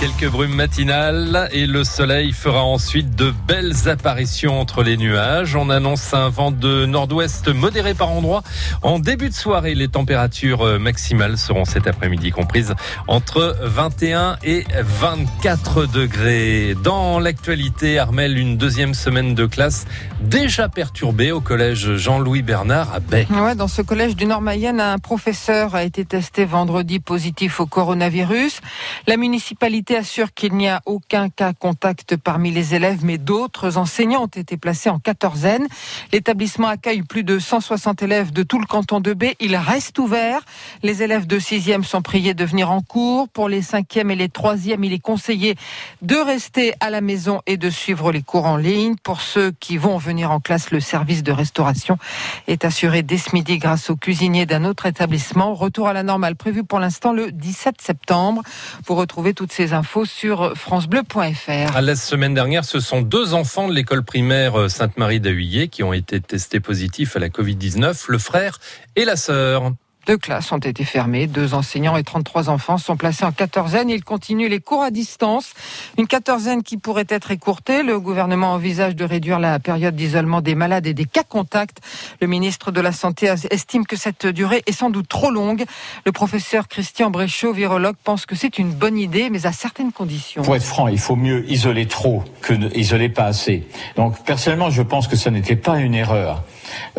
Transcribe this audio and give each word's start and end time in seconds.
Quelques 0.00 0.30
brumes 0.30 0.54
matinales 0.54 1.48
et 1.50 1.66
le 1.66 1.82
soleil 1.82 2.32
fera 2.32 2.62
ensuite 2.62 3.16
de 3.16 3.34
belles 3.48 3.88
apparitions 3.88 4.60
entre 4.60 4.84
les 4.84 4.96
nuages. 4.96 5.56
On 5.56 5.70
annonce 5.70 6.14
un 6.14 6.28
vent 6.28 6.52
de 6.52 6.86
nord-ouest 6.86 7.48
modéré 7.48 7.94
par 7.94 8.12
endroits. 8.12 8.44
En 8.82 9.00
début 9.00 9.28
de 9.28 9.34
soirée, 9.34 9.74
les 9.74 9.88
températures 9.88 10.62
euh, 10.62 10.78
maximales 10.78 11.36
seront 11.36 11.64
cet 11.64 11.88
après-midi 11.88 12.30
comprises 12.30 12.74
entre 13.08 13.56
21 13.60 14.36
et 14.44 14.64
24 14.80 15.86
degrés. 15.86 16.76
Dans 16.80 17.18
l'actualité, 17.18 17.98
Armel, 17.98 18.38
une 18.38 18.56
deuxième 18.56 18.94
semaine 18.94 19.34
de 19.34 19.46
classe 19.46 19.84
déjà 20.20 20.68
perturbée 20.68 21.32
au 21.32 21.40
collège 21.40 21.96
Jean-Louis 21.96 22.42
Bernard 22.42 22.94
à 22.94 23.00
Bec. 23.00 23.28
Ouais, 23.30 23.56
dans 23.56 23.66
ce 23.66 23.82
collège 23.82 24.14
du 24.14 24.26
Nord-Mayenne, 24.26 24.80
un 24.80 24.98
professeur 24.98 25.74
a 25.74 25.82
été 25.82 26.04
testé 26.04 26.44
vendredi 26.44 27.00
positif 27.00 27.58
au 27.58 27.66
coronavirus. 27.66 28.60
La 29.08 29.16
municipalité 29.16 29.87
assure 29.96 30.32
qu'il 30.34 30.54
n'y 30.54 30.68
a 30.68 30.80
aucun 30.86 31.28
cas 31.28 31.52
contact 31.52 32.16
parmi 32.16 32.50
les 32.50 32.74
élèves, 32.74 33.04
mais 33.04 33.18
d'autres 33.18 33.76
enseignants 33.76 34.24
ont 34.24 34.26
été 34.26 34.56
placés 34.56 34.90
en 34.90 34.98
quatorzaine. 34.98 35.66
L'établissement 36.12 36.68
accueille 36.68 37.02
plus 37.02 37.24
de 37.24 37.38
160 37.38 38.02
élèves 38.02 38.32
de 38.32 38.42
tout 38.42 38.58
le 38.58 38.66
canton 38.66 39.00
de 39.00 39.12
B. 39.12 39.24
Il 39.40 39.56
reste 39.56 39.98
ouvert. 39.98 40.40
Les 40.82 41.02
élèves 41.02 41.26
de 41.26 41.38
sixième 41.38 41.84
sont 41.84 42.02
priés 42.02 42.34
de 42.34 42.44
venir 42.44 42.70
en 42.70 42.80
cours. 42.80 43.28
Pour 43.28 43.48
les 43.48 43.62
cinquièmes 43.62 44.10
et 44.10 44.16
les 44.16 44.28
troisièmes, 44.28 44.84
il 44.84 44.92
est 44.92 44.98
conseillé 44.98 45.56
de 46.02 46.16
rester 46.16 46.74
à 46.80 46.90
la 46.90 47.00
maison 47.00 47.40
et 47.46 47.56
de 47.56 47.70
suivre 47.70 48.12
les 48.12 48.22
cours 48.22 48.46
en 48.46 48.56
ligne. 48.56 48.96
Pour 49.02 49.20
ceux 49.20 49.52
qui 49.52 49.76
vont 49.76 49.98
venir 49.98 50.30
en 50.30 50.40
classe, 50.40 50.70
le 50.70 50.80
service 50.80 51.22
de 51.22 51.32
restauration 51.32 51.98
est 52.46 52.64
assuré 52.64 53.02
dès 53.02 53.18
ce 53.18 53.34
midi 53.34 53.58
grâce 53.58 53.90
aux 53.90 53.96
cuisiniers 53.96 54.46
d'un 54.46 54.64
autre 54.64 54.86
établissement. 54.86 55.54
Retour 55.54 55.88
à 55.88 55.92
la 55.92 56.02
normale 56.02 56.36
prévu 56.36 56.64
pour 56.64 56.78
l'instant 56.78 57.12
le 57.12 57.32
17 57.32 57.80
septembre. 57.80 58.42
Vous 58.86 58.94
retrouvez 58.94 59.34
toutes 59.34 59.52
ces 59.52 59.72
infos 59.78 60.04
sur 60.04 60.56
francebleu.fr. 60.56 61.80
La 61.80 61.96
semaine 61.96 62.34
dernière, 62.34 62.64
ce 62.64 62.80
sont 62.80 63.00
deux 63.00 63.32
enfants 63.32 63.68
de 63.68 63.74
l'école 63.74 64.02
primaire 64.02 64.70
Sainte-Marie 64.70 65.20
d'Ahuillé 65.20 65.68
qui 65.68 65.82
ont 65.82 65.92
été 65.92 66.20
testés 66.20 66.60
positifs 66.60 67.16
à 67.16 67.20
la 67.20 67.28
Covid-19, 67.28 68.04
le 68.08 68.18
frère 68.18 68.58
et 68.96 69.04
la 69.04 69.16
sœur. 69.16 69.72
Deux 70.08 70.16
classes 70.16 70.52
ont 70.52 70.58
été 70.58 70.84
fermées. 70.84 71.26
Deux 71.26 71.52
enseignants 71.52 71.98
et 71.98 72.02
33 72.02 72.48
enfants 72.48 72.78
sont 72.78 72.96
placés 72.96 73.26
en 73.26 73.32
quatorzaine. 73.32 73.90
Ils 73.90 74.02
continuent 74.02 74.48
les 74.48 74.58
cours 74.58 74.82
à 74.82 74.90
distance. 74.90 75.52
Une 75.98 76.06
quatorzaine 76.06 76.62
qui 76.62 76.78
pourrait 76.78 77.04
être 77.10 77.30
écourtée. 77.30 77.82
Le 77.82 78.00
gouvernement 78.00 78.52
envisage 78.52 78.96
de 78.96 79.04
réduire 79.04 79.38
la 79.38 79.58
période 79.58 79.94
d'isolement 79.94 80.40
des 80.40 80.54
malades 80.54 80.86
et 80.86 80.94
des 80.94 81.04
cas 81.04 81.24
contacts. 81.24 81.82
Le 82.22 82.26
ministre 82.26 82.72
de 82.72 82.80
la 82.80 82.92
Santé 82.92 83.30
estime 83.50 83.84
que 83.84 83.96
cette 83.96 84.26
durée 84.26 84.62
est 84.64 84.72
sans 84.72 84.88
doute 84.88 85.08
trop 85.08 85.30
longue. 85.30 85.66
Le 86.06 86.12
professeur 86.12 86.68
Christian 86.68 87.10
Bréchot, 87.10 87.52
virologue, 87.52 87.96
pense 88.02 88.24
que 88.24 88.34
c'est 88.34 88.58
une 88.58 88.70
bonne 88.70 88.96
idée, 88.96 89.28
mais 89.28 89.44
à 89.44 89.52
certaines 89.52 89.92
conditions. 89.92 90.40
Pour 90.40 90.56
être 90.56 90.62
franc, 90.62 90.88
il 90.88 90.98
faut 90.98 91.16
mieux 91.16 91.44
isoler 91.50 91.86
trop 91.86 92.24
que 92.40 92.54
isoler 92.74 93.10
pas 93.10 93.26
assez. 93.26 93.68
Donc, 93.96 94.24
personnellement, 94.24 94.70
je 94.70 94.80
pense 94.80 95.06
que 95.06 95.16
ce 95.16 95.28
n'était 95.28 95.56
pas 95.56 95.78
une 95.80 95.94
erreur 95.94 96.44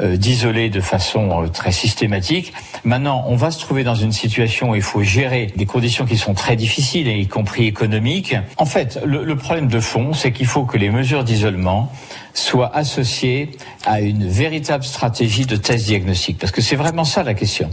d'isoler 0.02 0.70
de 0.70 0.82
façon 0.82 1.44
euh, 1.44 1.48
très 1.48 1.72
systématique. 1.72 2.54
Maintenant, 2.84 3.24
on 3.28 3.36
va 3.36 3.52
se 3.52 3.60
trouver 3.60 3.84
dans 3.84 3.96
une 3.96 4.12
situation 4.12 4.72
où 4.72 4.76
il 4.76 4.82
faut 4.82 5.04
gérer 5.04 5.48
des 5.56 5.66
conditions 5.66 6.06
qui 6.06 6.18
sont 6.18 6.34
très 6.34 6.56
difficiles, 6.56 7.08
y 7.08 7.28
compris 7.28 7.66
économiques. 7.66 8.36
En 8.58 8.66
fait, 8.66 9.00
le 9.06 9.36
problème 9.36 9.68
de 9.68 9.80
fond, 9.80 10.14
c'est 10.14 10.32
qu'il 10.32 10.48
faut 10.48 10.64
que 10.64 10.78
les 10.78 10.90
mesures 10.90 11.24
d'isolement 11.24 11.92
soient 12.34 12.76
associées 12.76 13.52
à 13.86 14.02
une 14.02 14.28
véritable 14.28 14.84
stratégie 14.84 15.46
de 15.46 15.56
test 15.56 15.86
diagnostic, 15.86 16.38
parce 16.38 16.52
que 16.52 16.62
c'est 16.62 16.76
vraiment 16.76 17.06
ça 17.06 17.24
la 17.24 17.34
question. 17.34 17.70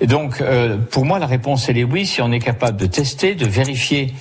Et 0.00 0.06
donc, 0.06 0.40
euh, 0.40 0.76
pour 0.76 1.04
moi, 1.04 1.18
la 1.18 1.26
réponse 1.26 1.68
elle 1.68 1.78
est 1.78 1.84
oui, 1.84 2.06
si 2.06 2.20
on 2.20 2.32
est 2.32 2.38
capable 2.38 2.78
de 2.78 2.86
tester, 2.86 3.34
de 3.34 3.46
vérifier 3.46 4.12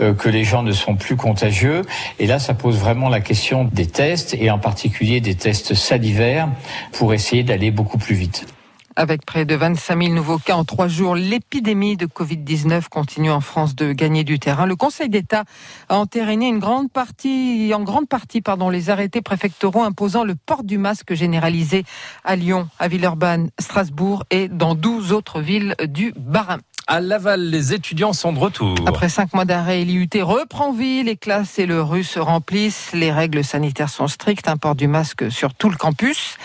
euh, 0.00 0.14
que 0.14 0.28
les 0.28 0.44
gens 0.44 0.62
ne 0.62 0.72
sont 0.72 0.96
plus 0.96 1.16
contagieux. 1.16 1.82
Et 2.18 2.26
là, 2.26 2.38
ça 2.38 2.54
pose 2.54 2.78
vraiment 2.78 3.08
la 3.08 3.20
question 3.20 3.64
des 3.64 3.86
tests, 3.86 4.34
et 4.34 4.50
en 4.50 4.58
particulier 4.58 5.20
des 5.20 5.34
tests 5.34 5.74
salivaires, 5.74 6.48
pour 6.92 7.14
essayer 7.14 7.42
d'aller 7.42 7.70
beaucoup 7.70 7.98
plus 7.98 8.14
vite. 8.14 8.46
Avec 8.96 9.24
près 9.24 9.44
de 9.44 9.54
25 9.54 10.02
000 10.02 10.14
nouveaux 10.14 10.38
cas 10.38 10.56
en 10.56 10.64
trois 10.64 10.88
jours, 10.88 11.14
l'épidémie 11.14 11.96
de 11.96 12.06
Covid-19 12.06 12.88
continue 12.88 13.30
en 13.30 13.40
France 13.40 13.76
de 13.76 13.92
gagner 13.92 14.24
du 14.24 14.40
terrain. 14.40 14.66
Le 14.66 14.74
Conseil 14.74 15.08
d'État 15.08 15.44
a 15.88 15.96
entériné 15.96 16.48
une 16.48 16.58
grande 16.58 16.90
partie, 16.90 17.72
en 17.72 17.82
grande 17.82 18.08
partie, 18.08 18.40
pardon, 18.40 18.68
les 18.68 18.90
arrêtés 18.90 19.22
préfectoraux 19.22 19.82
imposant 19.82 20.24
le 20.24 20.34
port 20.34 20.64
du 20.64 20.76
masque 20.76 21.14
généralisé 21.14 21.84
à 22.24 22.34
Lyon, 22.34 22.68
à 22.80 22.88
Villeurbanne, 22.88 23.50
Strasbourg 23.60 24.24
et 24.30 24.48
dans 24.48 24.74
12 24.74 25.12
autres 25.12 25.40
villes 25.40 25.76
du 25.88 26.12
Bas-Rhin. 26.16 26.58
À 26.92 26.98
Laval, 26.98 27.40
les 27.40 27.72
étudiants 27.72 28.12
sont 28.12 28.32
de 28.32 28.40
retour. 28.40 28.74
Après 28.84 29.08
cinq 29.08 29.32
mois 29.32 29.44
d'arrêt, 29.44 29.84
l'IUT 29.84 30.08
reprend 30.22 30.72
vie. 30.72 31.04
Les 31.04 31.16
classes 31.16 31.60
et 31.60 31.66
le 31.66 31.80
rue 31.80 32.02
se 32.02 32.18
remplissent. 32.18 32.90
Les 32.94 33.12
règles 33.12 33.44
sanitaires 33.44 33.88
sont 33.88 34.08
strictes. 34.08 34.48
Un 34.48 34.56
port 34.56 34.74
du 34.74 34.88
masque 34.88 35.30
sur 35.30 35.54
tout 35.54 35.70
le 35.70 35.76
campus. 35.76 36.36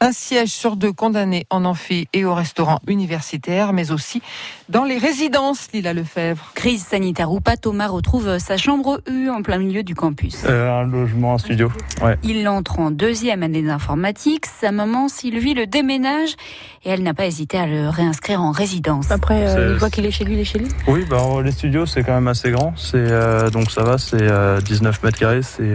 Un 0.00 0.10
siège 0.10 0.48
sur 0.48 0.74
deux 0.74 0.92
condamné 0.92 1.46
en 1.50 1.64
amphi 1.64 2.08
et 2.12 2.24
au 2.24 2.34
restaurant 2.34 2.80
universitaire, 2.88 3.72
mais 3.72 3.92
aussi 3.92 4.22
dans 4.68 4.82
les 4.82 4.98
résidences, 4.98 5.68
Lila 5.72 5.94
Lefebvre. 5.94 6.50
Crise 6.54 6.84
sanitaire 6.84 7.30
ou 7.30 7.40
pas, 7.40 7.56
Thomas 7.56 7.86
retrouve 7.86 8.38
sa 8.38 8.56
chambre 8.56 9.00
U 9.08 9.28
en 9.28 9.42
plein 9.42 9.58
milieu 9.58 9.84
du 9.84 9.94
campus. 9.94 10.38
Euh, 10.46 10.80
un 10.80 10.82
logement, 10.82 11.34
un 11.34 11.38
studio. 11.38 11.70
Ouais. 12.02 12.18
Il 12.24 12.48
entre 12.48 12.80
en 12.80 12.90
deuxième 12.90 13.44
année 13.44 13.62
d'informatique. 13.62 14.46
Sa 14.46 14.72
maman, 14.72 15.06
Sylvie, 15.06 15.54
le 15.54 15.68
déménage 15.68 16.34
et 16.84 16.90
elle 16.90 17.04
n'a 17.04 17.14
pas 17.14 17.26
hésité 17.26 17.56
à 17.58 17.66
le 17.66 17.88
réinscrire 17.88 18.42
en 18.42 18.50
résidence. 18.50 19.12
Après, 19.12 19.46
euh, 19.46 19.78
qu'il 19.92 20.04
est 20.06 20.10
chez 20.10 20.24
lui, 20.24 20.34
il 20.34 20.40
est 20.40 20.44
chez 20.44 20.58
lui? 20.58 20.68
Oui, 20.88 21.04
bah, 21.08 21.22
les 21.44 21.52
studios, 21.52 21.86
c'est 21.86 22.02
quand 22.02 22.14
même 22.14 22.28
assez 22.28 22.50
grand. 22.50 22.74
Euh, 22.94 23.50
Donc 23.50 23.70
ça 23.70 23.84
va, 23.84 23.98
c'est 23.98 24.26
19 24.64 25.02
mètres 25.04 25.18
carrés, 25.18 25.42
c'est 25.42 25.72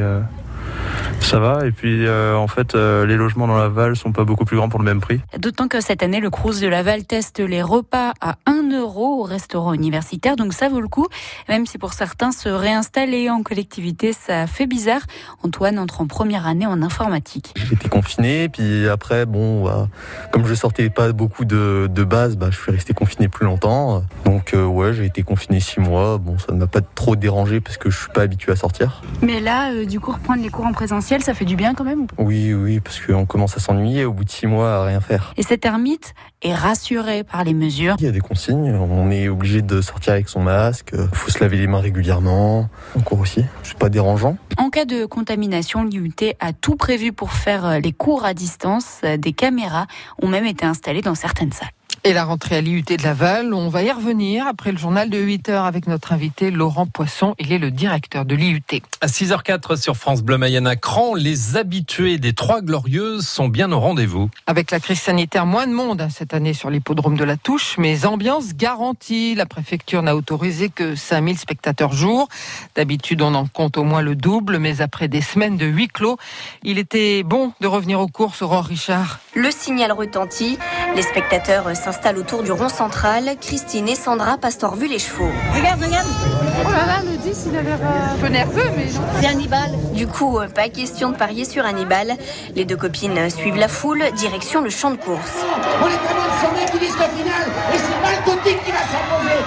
ça 1.22 1.40
va. 1.40 1.66
Et 1.66 1.72
puis, 1.72 2.06
euh, 2.06 2.36
en 2.36 2.48
fait, 2.48 2.76
euh, 2.76 3.06
les 3.06 3.16
logements 3.16 3.48
dans 3.48 3.58
Laval 3.58 3.96
sont 3.96 4.12
pas 4.12 4.24
beaucoup 4.24 4.46
plus 4.46 4.58
grands 4.58 4.70
pour 4.70 4.80
le 4.80 4.86
même 4.86 5.02
prix. 5.02 5.20
D'autant 5.38 5.68
que 5.68 5.82
cette 5.82 6.04
année, 6.04 6.20
le 6.20 6.30
Crous 6.30 6.62
de 6.62 6.68
Laval 6.68 7.06
teste 7.06 7.40
les 7.40 7.62
repas 7.62 8.14
à 8.22 8.38
1 8.46 8.72
euro 8.72 9.22
au 9.22 9.24
restaurant 9.24 9.74
universitaire. 9.74 10.36
Donc, 10.36 10.54
ça 10.54 10.70
vaut 10.70 10.82
le 10.82 10.88
coup. 10.88 11.08
Même 11.50 11.66
si 11.66 11.78
pour 11.78 11.94
certains, 11.94 12.32
se 12.32 12.50
réinstaller 12.50 13.30
en 13.30 13.44
collectivité, 13.44 14.14
ça 14.14 14.48
fait 14.48 14.68
bizarre. 14.68 15.02
Antoine 15.44 15.80
entre 15.80 16.02
en 16.02 16.08
première 16.08 16.48
année 16.48 16.66
en 16.66 16.82
informatique. 16.82 17.54
J'étais 17.56 17.90
confiné. 17.90 18.50
Puis 18.50 18.88
après, 18.88 19.26
bon, 19.26 19.66
bah, 19.66 19.88
comme 20.32 20.46
je 20.46 20.54
sortais 20.54 20.90
pas 20.90 21.12
beaucoup 21.12 21.46
de, 21.46 21.90
de 21.92 22.04
base, 22.04 22.38
bah, 22.38 22.48
je 22.52 22.58
suis 22.58 22.72
resté 22.72 22.94
confiné 22.94 23.28
plus 23.28 23.46
longtemps. 23.46 24.04
Donc, 24.26 24.54
euh, 24.54 24.66
ouais, 24.66 24.94
j'ai 24.94 25.06
été 25.06 25.24
confiné 25.24 25.60
six 25.60 25.80
mois. 25.80 26.18
Bon, 26.18 26.38
ça 26.38 26.54
ne 26.54 26.60
m'a 26.60 26.68
pas 26.68 26.82
trop 26.82 27.16
dérangé 27.16 27.60
parce 27.60 27.78
que 27.78 27.90
je 27.90 27.98
suis 27.98 28.12
pas 28.12 28.22
habitué 28.22 28.52
à 28.52 28.56
sortir. 28.56 29.02
Mais 29.22 29.40
là, 29.40 29.72
euh, 29.72 29.86
du 29.86 30.00
coup, 30.00 30.12
reprendre 30.12 30.42
les 30.42 30.50
cours 30.50 30.66
en 30.66 30.74
présentiel, 31.08 31.24
ça 31.24 31.34
fait 31.34 31.46
du 31.46 31.56
bien 31.56 31.74
quand 31.74 31.86
même 31.86 32.06
Oui, 32.18 32.54
oui, 32.54 32.82
parce 32.82 33.00
qu'on 33.00 33.26
commence 33.26 33.56
à 33.56 33.62
s'ennuyer 33.62 34.04
au 34.04 34.12
bout 34.12 34.26
de 34.26 34.30
six 34.30 34.46
mois 34.46 34.74
à 34.74 34.86
rien 34.86 35.00
faire. 35.00 35.34
Et 35.38 35.44
cet 35.44 35.66
ermite 35.66 36.14
est 36.42 36.54
rassuré 36.54 37.24
par 37.24 37.46
les 37.46 37.54
mesures. 37.54 37.96
Il 38.00 38.06
y 38.06 38.10
a 38.10 38.12
des 38.12 38.20
consignes, 38.20 38.76
on 38.76 39.10
est 39.10 39.30
obligé 39.30 39.62
de 39.62 39.80
sortir 39.80 40.12
avec 40.12 40.28
son 40.28 40.42
masque, 40.42 40.92
il 40.94 41.18
faut 41.18 41.32
se 41.32 41.40
laver 41.40 41.60
les 41.60 41.68
mains 41.68 41.80
régulièrement, 41.80 42.68
en 42.94 43.00
cours 43.00 43.22
aussi, 43.22 43.46
c'est 43.64 43.78
pas 43.78 43.88
dérangeant. 43.88 44.36
En 44.58 44.70
cas 44.70 44.84
de 44.84 45.06
contamination, 45.06 45.86
l'IUT 45.86 46.12
a 46.42 46.52
tout 46.52 46.76
prévu 46.76 47.14
pour 47.14 47.32
faire 47.32 47.80
les 47.80 47.94
cours 47.94 48.26
à 48.26 48.34
distance. 48.34 49.00
Des 49.18 49.32
caméras 49.32 49.88
ont 50.22 50.28
même 50.28 50.46
été 50.46 50.66
installées 50.66 51.02
dans 51.02 51.16
certaines 51.16 51.54
salles. 51.54 51.70
Et 52.04 52.14
la 52.14 52.24
rentrée 52.24 52.58
à 52.58 52.62
l'IUT 52.62 52.84
de 52.84 53.04
Laval, 53.04 53.54
on 53.54 53.70
va 53.70 53.84
y 53.84 53.92
revenir 53.92 54.48
après 54.48 54.72
le 54.72 54.78
journal 54.78 55.10
de 55.10 55.18
8 55.18 55.50
heures 55.50 55.66
avec 55.66 55.88
notre 55.88 56.14
invité 56.14 56.52
Laurent 56.52 56.86
Poisson. 56.86 57.36
Il 57.40 57.52
est 57.52 57.58
le 57.58 57.72
directeur 57.72 58.24
de 58.24 58.36
l'IUT. 58.36 58.62
À 59.02 59.08
6h04 59.08 59.76
sur 59.76 59.98
France 59.98 60.24
Bleu 60.24 60.38
Mayenne 60.38 60.68
à 60.68 60.76
Cran, 60.76 61.16
les 61.16 61.58
habitués 61.58 62.18
des 62.18 62.34
Trois 62.34 62.62
Glorieuses 62.62 63.28
sont 63.28 63.50
bien 63.50 63.72
au 63.72 63.80
rendez-vous. 63.80 64.30
Avec 64.46 64.72
la 64.72 64.80
crise 64.80 65.02
sanitaire, 65.02 65.46
moins 65.46 65.68
de 65.68 65.74
monde 65.74 66.02
hein, 66.02 66.10
cette 66.10 66.34
année 66.34 66.54
sur 66.54 66.70
l'hippodrome 66.70 67.18
de 67.18 67.24
la 67.24 67.36
Touche, 67.36 67.76
mais 67.78 68.06
ambiance 68.06 68.56
garantie. 68.56 69.36
La 69.36 69.46
préfecture 69.46 70.02
n'a 70.02 70.16
autorisé 70.16 70.70
que 70.70 70.96
5000 70.96 71.38
spectateurs 71.38 71.94
jour. 71.94 72.30
D'habitude, 72.76 73.22
on 73.22 73.34
en 73.34 73.48
compte 73.48 73.78
au 73.78 73.84
moins 73.84 74.02
le 74.02 74.16
double, 74.16 74.60
mais 74.60 74.82
après 74.82 75.08
des 75.08 75.22
semaines 75.22 75.58
de 75.58 75.66
huis 75.66 75.88
clos, 75.88 76.18
il 76.64 76.78
était 76.78 77.24
bon 77.24 77.52
de 77.60 77.68
revenir 77.68 78.00
aux 78.00 78.08
courses, 78.08 78.42
Aurore 78.42 78.66
Richard. 78.66 79.20
Le 79.36 79.52
signal 79.52 79.92
retentit. 79.92 80.58
Les 80.96 81.02
spectateurs 81.02 81.68
s'installent 81.88 82.18
autour 82.18 82.44
du 82.44 82.52
rond 82.52 82.68
central. 82.68 83.38
Christine 83.40 83.88
et 83.88 83.96
Sandra 83.96 84.38
passent 84.38 84.62
en 84.62 84.72
revue 84.72 84.90
les 84.90 85.00
chevaux. 85.00 85.30
Regarde, 85.56 85.82
regarde. 85.82 86.08
Oh 86.66 86.70
là 86.70 86.86
là, 86.86 87.02
le 87.10 87.18
10, 87.18 87.48
il 87.50 87.58
a 87.58 87.62
l'air 87.62 87.80
un 87.82 88.18
peu 88.18 88.28
nerveux, 88.28 88.70
mais 88.76 88.86
non. 88.88 89.02
C'est 89.22 89.28
Hannibal. 89.28 89.72
Du 89.94 90.06
coup, 90.06 90.38
pas 90.54 90.68
question 90.68 91.12
de 91.12 91.16
parier 91.16 91.46
sur 91.46 91.66
Hannibal. 91.66 92.18
Les 92.56 92.66
deux 92.66 92.76
copines 92.76 93.30
suivent 93.30 93.56
la 93.56 93.70
foule, 93.70 94.04
direction 94.18 94.60
le 94.60 94.70
champ 94.70 94.92
de 94.92 94.98
course. 94.98 95.46
On 95.82 95.88
est 95.88 95.92
tellement 96.06 96.66
de 96.66 96.72
qui 96.72 96.80
disent 96.80 96.96
qu'au 96.96 97.18
final, 97.18 97.48
et 97.74 97.78
c'est 97.78 98.02
pas 98.02 98.12
le 98.12 98.26
Gothic 98.26 98.66
qui 98.66 98.72
va 98.72 98.80
s'imposer. 98.80 99.38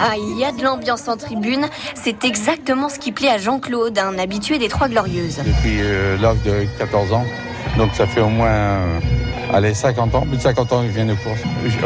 Ah, 0.00 0.16
il 0.16 0.36
y 0.36 0.44
a 0.44 0.50
de 0.50 0.60
l'ambiance 0.60 1.06
en 1.06 1.16
tribune. 1.16 1.66
C'est 1.94 2.24
exactement 2.24 2.88
ce 2.88 2.98
qui 2.98 3.12
plaît 3.12 3.30
à 3.30 3.38
Jean-Claude, 3.38 3.96
un 3.96 4.18
habitué 4.18 4.58
des 4.58 4.68
Trois 4.68 4.88
Glorieuses. 4.88 5.38
Depuis 5.38 5.82
euh, 5.82 6.16
l'âge 6.18 6.42
de 6.44 6.66
14 6.78 7.12
ans, 7.12 7.24
donc 7.78 7.94
ça 7.94 8.08
fait 8.08 8.20
au 8.22 8.28
moins 8.28 8.80
Allez, 9.56 9.72
50 9.72 10.12
ans, 10.16 10.22
plus 10.22 10.36
de 10.36 10.42
50 10.42 10.72
ans 10.72 10.80
que 10.82 10.88
je 10.88 10.94
viens 10.94 11.04
de 11.06 11.14
course. 11.14 11.38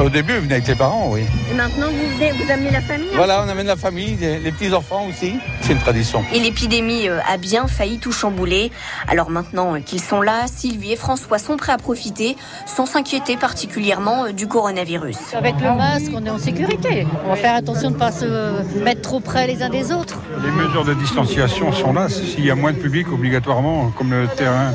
Au 0.03 0.09
début, 0.09 0.32
je 0.37 0.38
venais 0.38 0.55
avec 0.55 0.67
les 0.69 0.75
parents, 0.75 1.11
oui. 1.12 1.20
Et 1.50 1.55
maintenant, 1.55 1.88
vous, 1.88 2.17
venez, 2.17 2.32
vous 2.32 2.50
amenez 2.50 2.70
la 2.70 2.81
famille 2.81 3.09
hein 3.12 3.17
Voilà, 3.17 3.44
on 3.44 3.49
amène 3.50 3.67
la 3.67 3.76
famille, 3.76 4.17
les, 4.19 4.38
les 4.38 4.53
petits-enfants 4.53 5.05
aussi. 5.06 5.35
C'est 5.61 5.75
une 5.75 5.79
tradition. 5.79 6.25
Et 6.32 6.41
l'épidémie 6.41 7.11
euh, 7.11 7.19
a 7.29 7.37
bien 7.37 7.67
failli 7.67 7.99
tout 7.99 8.11
chambouler. 8.11 8.73
Alors 9.06 9.29
maintenant 9.29 9.75
euh, 9.75 9.81
qu'ils 9.81 10.00
sont 10.00 10.23
là, 10.23 10.47
Sylvie 10.47 10.93
et 10.93 10.97
François 10.97 11.37
sont 11.38 11.59
prêts 11.59 11.73
à 11.73 11.76
profiter 11.76 12.38
sans 12.65 12.87
s'inquiéter 12.87 13.37
particulièrement 13.37 14.25
euh, 14.25 14.32
du 14.32 14.47
coronavirus. 14.47 15.19
Avec 15.35 15.56
le 15.61 15.75
masque, 15.76 16.11
on 16.14 16.25
est 16.25 16.31
en 16.31 16.38
sécurité. 16.38 17.06
On 17.26 17.29
va 17.29 17.37
faire 17.37 17.55
attention 17.55 17.91
de 17.91 17.97
ne 17.97 17.99
pas 17.99 18.12
se 18.12 18.79
mettre 18.82 19.03
trop 19.03 19.21
près 19.21 19.47
les 19.47 19.62
uns 19.62 19.69
des 19.69 19.93
autres. 19.93 20.23
Les 20.43 20.50
mesures 20.50 20.87
de 20.87 20.94
distanciation 20.94 21.71
sont 21.75 21.93
là. 21.93 22.09
S'il 22.09 22.47
y 22.47 22.50
a 22.50 22.55
moins 22.55 22.73
de 22.73 22.79
public, 22.79 23.12
obligatoirement, 23.12 23.91
comme 23.91 24.12
le 24.12 24.26
terrain 24.29 24.73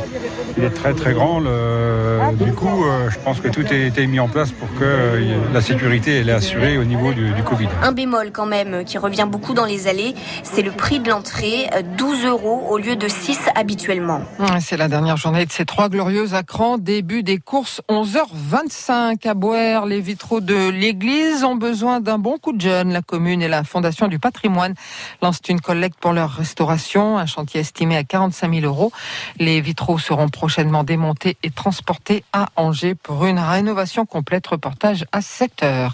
il 0.55 0.63
est 0.63 0.69
très 0.69 0.93
très 0.93 1.13
grand, 1.13 1.39
le- 1.39 2.19
du 2.39 2.53
coup, 2.53 2.82
euh, 2.83 3.09
je 3.09 3.19
pense 3.19 3.39
que 3.39 3.47
tout 3.47 3.65
a 3.69 3.75
été 3.75 4.05
mis 4.07 4.19
en 4.19 4.27
place 4.27 4.51
pour 4.51 4.67
que 4.75 4.83
euh, 4.83 5.37
la 5.53 5.61
sécurité 5.61 6.19
elle 6.19 6.29
est 6.29 6.33
assurée 6.33 6.77
au 6.77 6.83
niveau 6.83 7.13
du, 7.13 7.31
du 7.31 7.43
Covid. 7.43 7.67
Un 7.81 7.91
bémol 7.91 8.31
quand 8.31 8.45
même 8.45 8.73
euh, 8.73 8.83
qui 8.83 8.97
revient 8.97 9.27
beaucoup 9.29 9.53
dans 9.53 9.65
les 9.65 9.87
allées, 9.87 10.13
c'est 10.43 10.61
le 10.61 10.71
prix 10.71 10.99
de 10.99 11.09
l'entrée, 11.09 11.69
euh, 11.73 11.81
12 11.97 12.25
euros 12.25 12.67
au 12.69 12.77
lieu 12.77 12.95
de 12.95 13.07
6 13.07 13.39
habituellement. 13.55 14.21
C'est 14.59 14.77
la 14.77 14.87
dernière 14.87 15.17
journée 15.17 15.45
de 15.45 15.51
ces 15.51 15.65
trois 15.65 15.89
glorieuses 15.89 16.33
à 16.33 16.43
cran. 16.43 16.77
Début 16.77 17.23
des 17.23 17.37
courses 17.37 17.81
11h25 17.89 19.27
à 19.27 19.33
Boer. 19.33 19.85
Les 19.87 20.01
vitraux 20.01 20.41
de 20.41 20.69
l'église 20.69 21.43
ont 21.43 21.55
besoin 21.55 21.99
d'un 21.99 22.17
bon 22.17 22.37
coup 22.37 22.53
de 22.53 22.61
jeune. 22.61 22.91
La 22.91 23.01
commune 23.01 23.41
et 23.41 23.47
la 23.47 23.63
Fondation 23.63 24.07
du 24.07 24.19
patrimoine 24.19 24.73
lancent 25.21 25.41
une 25.47 25.61
collecte 25.61 25.99
pour 25.99 26.13
leur 26.13 26.31
restauration. 26.31 27.17
Un 27.17 27.25
chantier 27.25 27.61
estimé 27.61 27.97
à 27.97 28.03
45 28.03 28.53
000 28.53 28.65
euros. 28.65 28.91
Les 29.39 29.61
vitraux 29.61 29.99
seront 29.99 30.29
prochainement 30.29 30.83
démontés 30.83 31.37
et 31.43 31.49
transportés 31.49 32.23
à 32.33 32.47
Angers 32.55 32.72
pour 33.01 33.25
une 33.25 33.39
rénovation 33.39 34.05
complète. 34.05 34.47
Reportage 34.47 35.05
à 35.11 35.21
7 35.21 35.63
heures. 35.63 35.93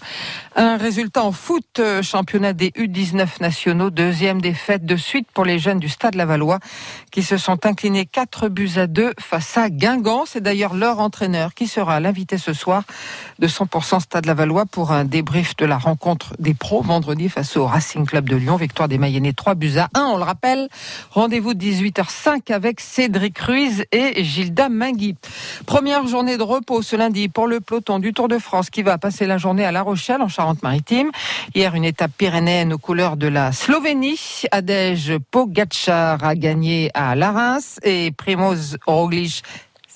Un 0.56 0.78
résultat 0.78 1.24
en 1.24 1.32
foot, 1.32 1.66
euh, 1.80 2.02
championnat 2.02 2.54
des 2.54 2.70
U19 2.72 3.42
nationaux, 3.42 3.90
deuxième 3.90 4.42
défaite 4.42 4.86
de 4.86 4.96
suite 4.96 5.28
pour 5.34 5.46
les 5.46 5.60
jeunes 5.60 5.80
du 5.80 5.90
Stade 5.90 6.16
Lavallois 6.16 6.60
qui 7.12 7.24
se 7.24 7.38
sont 7.38 7.66
inclinés 7.66 8.06
4 8.06 8.50
buts 8.50 8.72
à 8.78 8.88
2 8.88 9.14
face 9.20 9.58
à 9.58 9.70
Guingamp. 9.70 10.26
C'est 10.26 10.42
d'ailleurs 10.42 10.74
leur 10.74 11.00
entraîneur 11.00 11.54
qui 11.54 11.68
sera 11.68 12.00
l'invité 12.00 12.38
ce 12.38 12.54
soir 12.54 12.84
de 13.40 13.48
100% 13.48 14.00
Stade 14.00 14.26
Lavallois 14.26 14.66
pour 14.66 14.92
un 14.92 15.06
débrief 15.06 15.56
de 15.58 15.66
la 15.66 15.78
rencontre 15.78 16.36
des 16.40 16.54
pros 16.54 16.82
vendredi 16.82 17.30
face 17.30 17.58
au 17.58 17.66
Racing 17.66 18.06
Club 18.06 18.30
de 18.30 18.36
Lyon. 18.36 18.56
Victoire 18.56 18.88
des 18.88 18.98
Mayennais 18.98 19.34
3 19.34 19.56
buts 19.56 19.78
à 19.78 19.90
1, 19.94 20.02
on 20.02 20.18
le 20.18 20.24
rappelle. 20.24 20.70
Rendez-vous 21.12 21.54
18h05 21.54 22.52
avec 22.54 22.80
Cédric 22.80 23.38
Ruiz 23.40 23.86
et 23.92 24.24
Gilda 24.24 24.70
Mingui. 24.70 25.16
Première 25.66 26.08
journée 26.08 26.38
de 26.38 26.44
repos 26.60 26.82
ce 26.82 26.98
lundi 26.98 27.30
pour 27.30 27.48
le 27.48 27.62
peloton 27.62 28.00
du 28.00 28.12
Tour 28.12 28.28
de 28.28 28.38
France 28.38 28.70
qui 28.70 28.84
va 28.84 28.98
passer 28.98 29.26
la 29.26 29.38
journée 29.38 29.64
à 29.64 29.72
La 29.72 29.82
Rochelle 29.82 30.22
en 30.22 30.28
Charente-Maritime. 30.28 31.10
Hier, 31.56 31.74
une 31.74 31.86
étape 31.86 32.12
pyrénéenne 32.18 32.74
aux 32.74 32.78
couleurs 32.78 33.16
de 33.16 33.28
la 33.28 33.54
Slovénie. 33.54 34.44
Adège 34.52 35.18
Pogacar 35.32 36.22
a 36.22 36.36
gagné 36.36 36.92
à 36.94 37.16
Larens 37.16 37.80
et 37.84 38.12
Primoz 38.12 38.78
Roglic 38.86 39.42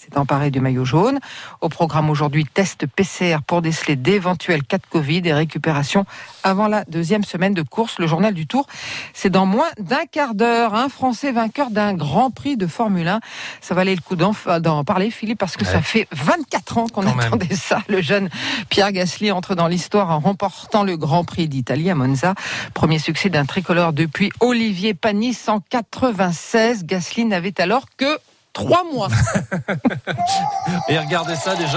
s'est 0.04 0.18
emparé 0.18 0.52
du 0.52 0.60
maillot 0.60 0.86
jaune. 0.86 1.20
Au 1.62 1.70
programme 1.70 2.10
aujourd'hui, 2.10 2.46
test 2.46 2.86
PCR 2.88 3.38
pour 3.46 3.62
déceler 3.62 3.96
d'éventuels 3.96 4.64
cas 4.64 4.78
de 4.78 4.86
Covid 4.90 5.22
et 5.26 5.34
récupération 5.34 6.06
avant 6.44 6.68
la 6.68 6.84
deuxième 6.86 7.24
semaine 7.24 7.54
de 7.54 7.62
course. 7.62 8.00
Le 8.00 8.08
journal 8.08 8.34
du 8.34 8.48
Tour, 8.48 8.68
c'est 9.14 9.30
dans 9.30 9.46
moins 9.46 9.70
d'un 9.80 10.06
quart 10.12 10.36
d'heure. 10.36 10.74
Un 10.74 10.90
Français 10.90 11.32
vainqueur 11.32 11.70
d'un 11.70 11.94
Grand 11.94 12.32
Prix 12.32 12.58
de 12.58 12.68
Formule 12.68 13.08
1. 13.08 13.20
Ça 13.62 13.76
valait 13.76 13.96
le 13.96 14.02
coup 14.02 14.16
d'en 14.16 14.84
parler, 14.84 15.10
Philippe, 15.10 15.40
parce 15.40 15.58
que 15.58 15.66
ça 15.66 15.82
fait 15.82 16.08
24 16.12 16.78
ans 16.78 16.88
qu'on 16.88 17.04
même. 17.04 17.20
attendait 17.20 17.56
ça. 17.56 17.82
Le 17.88 18.02
jeune 18.02 18.30
Pierre 18.70 18.92
Gasly 18.92 19.32
entre 19.32 19.56
dans 19.56 19.68
l'histoire 19.68 20.10
en 20.10 20.20
remportant 20.20 20.84
le 20.84 20.98
Grand 20.98 21.24
Prix 21.24 21.48
d'Italie 21.48 21.90
à 21.90 21.96
Monza. 21.96 22.36
Premier 22.74 23.00
succès 23.00 23.30
d'un 23.30 23.46
tricolore 23.46 23.94
depuis 23.94 24.32
Olivier 24.40 24.94
Panis 24.94 25.38
en 25.48 25.60
96. 25.62 26.86
Gasly 26.86 27.26
n'avait 27.26 27.60
alors 27.62 27.86
que 27.98 28.20
trois 28.54 28.84
mois. 28.84 29.10
Et 30.88 30.98
regardez 30.98 31.36
ça 31.36 31.56
déjà. 31.56 31.68